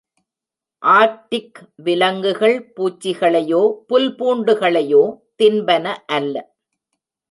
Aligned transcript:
Arctic 0.83 1.59
விலங்குகள் 1.75 2.73
பூச்சிகளையோ, 2.75 3.61
புல் 3.87 4.15
பூண்டுகளையோ 4.15 5.03
தின்பன 5.37 5.95
அல்ல. 6.07 6.35